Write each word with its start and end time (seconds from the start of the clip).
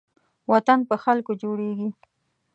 وطن 0.51 0.79
په 0.89 0.95
خلکو 1.03 1.31
جوړېږي 1.41 1.89